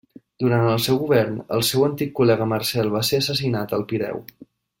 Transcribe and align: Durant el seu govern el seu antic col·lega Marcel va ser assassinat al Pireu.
Durant 0.43 0.63
el 0.69 0.79
seu 0.85 0.95
govern 1.01 1.35
el 1.57 1.61
seu 1.67 1.85
antic 1.89 2.15
col·lega 2.21 2.47
Marcel 2.55 2.91
va 2.97 3.03
ser 3.11 3.21
assassinat 3.25 3.79
al 3.79 3.87
Pireu. 3.93 4.21